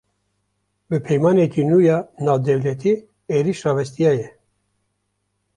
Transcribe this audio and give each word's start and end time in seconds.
Bi 0.89 0.97
peymaneke 1.05 1.63
nû 1.69 1.77
ya 1.87 1.97
navdewletî, 2.25 2.93
êriş 3.35 3.59
rawestiya 3.65 4.13
ye 4.19 4.27